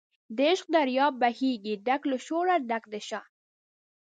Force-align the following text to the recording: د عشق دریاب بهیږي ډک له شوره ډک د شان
د 0.35 0.37
عشق 0.51 0.67
دریاب 0.75 1.13
بهیږي 1.21 1.73
ډک 1.85 2.01
له 2.11 2.17
شوره 2.25 2.55
ډک 2.69 2.83
د 2.93 2.95
شان 3.07 3.25